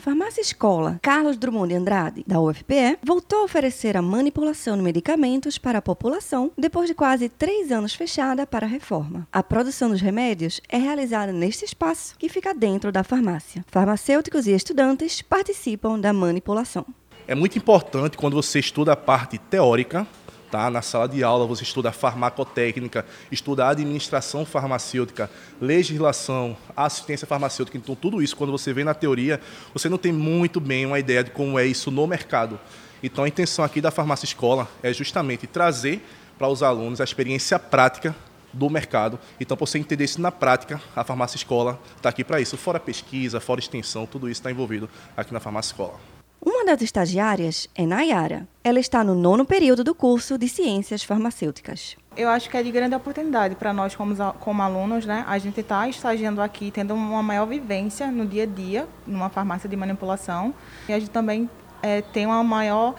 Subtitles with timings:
[0.00, 5.58] farmácia escola Carlos Drummond de Andrade, da UFPE, voltou a oferecer a manipulação de medicamentos
[5.58, 9.28] para a população depois de quase três anos fechada para a reforma.
[9.30, 13.64] A produção dos remédios é realizada neste espaço que fica dentro da farmácia.
[13.68, 16.86] Farmacêuticos e estudantes participam da manipulação.
[17.30, 20.04] É muito importante quando você estuda a parte teórica
[20.50, 20.68] Tá?
[20.68, 27.78] Na sala de aula você estuda farmacotécnica, estuda administração farmacêutica, legislação, assistência farmacêutica.
[27.78, 29.40] Então, tudo isso, quando você vê na teoria,
[29.72, 32.58] você não tem muito bem uma ideia de como é isso no mercado.
[33.00, 36.04] Então, a intenção aqui da Farmácia Escola é justamente trazer
[36.36, 38.14] para os alunos a experiência prática
[38.52, 39.20] do mercado.
[39.38, 42.56] Então, para você entender isso na prática, a Farmácia Escola está aqui para isso.
[42.56, 46.19] Fora pesquisa, fora extensão, tudo isso está envolvido aqui na Farmácia Escola.
[46.42, 48.48] Uma das estagiárias é Nayara.
[48.64, 51.96] Ela está no nono período do curso de Ciências Farmacêuticas.
[52.16, 55.22] Eu acho que é de grande oportunidade para nós como, como alunos, né?
[55.28, 59.68] A gente está estagiando aqui, tendo uma maior vivência no dia a dia, numa farmácia
[59.68, 60.54] de manipulação.
[60.88, 61.48] E a gente também
[61.82, 62.94] é, tem uma maior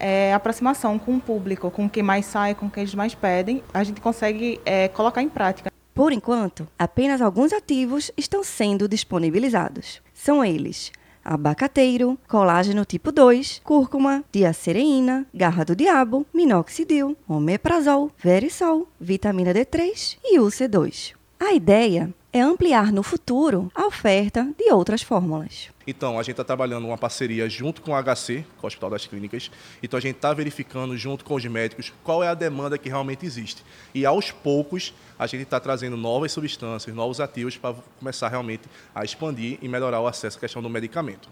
[0.00, 3.62] é, aproximação com o público, com quem mais sai, com quem eles mais pedem.
[3.72, 5.70] A gente consegue é, colocar em prática.
[5.94, 10.02] Por enquanto, apenas alguns ativos estão sendo disponibilizados.
[10.12, 10.90] São eles
[11.24, 20.38] abacateiro, colágeno tipo 2, cúrcuma, diacereína, garra do diabo, minoxidil, omeprazol, verisol, vitamina D3 e
[20.38, 21.21] UC2.
[21.44, 25.70] A ideia é ampliar no futuro a oferta de outras fórmulas.
[25.84, 29.08] Então, a gente está trabalhando uma parceria junto com o HC, com o Hospital das
[29.08, 29.50] Clínicas.
[29.82, 33.26] Então, a gente está verificando junto com os médicos qual é a demanda que realmente
[33.26, 33.64] existe.
[33.92, 38.62] E aos poucos, a gente está trazendo novas substâncias, novos ativos para começar realmente
[38.94, 41.28] a expandir e melhorar o acesso à questão do medicamento.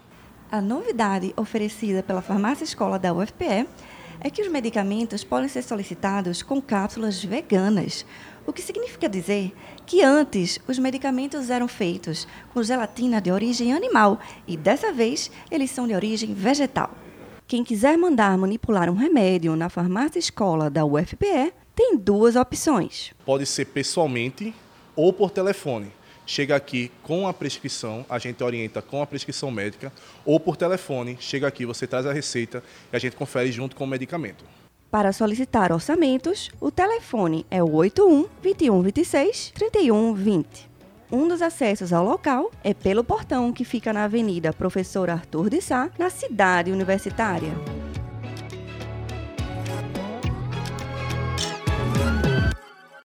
[0.51, 3.65] A novidade oferecida pela Farmácia Escola da UFPE
[4.21, 8.05] é que os medicamentos podem ser solicitados com cápsulas veganas,
[8.45, 9.51] o que significa dizer
[9.85, 15.71] que antes os medicamentos eram feitos com gelatina de origem animal e dessa vez eles
[15.71, 16.91] são de origem vegetal.
[17.47, 23.13] Quem quiser mandar manipular um remédio na farmácia escola da UFPE tem duas opções.
[23.25, 24.53] Pode ser pessoalmente
[24.95, 25.91] ou por telefone
[26.25, 29.91] chega aqui com a prescrição, a gente orienta com a prescrição médica,
[30.25, 33.83] ou por telefone, chega aqui, você traz a receita e a gente confere junto com
[33.83, 34.43] o medicamento.
[34.89, 40.71] Para solicitar orçamentos, o telefone é o 81 21 26 31 20.
[41.09, 45.61] Um dos acessos ao local é pelo portão que fica na Avenida Professor Arthur de
[45.61, 47.51] Sá, na cidade universitária.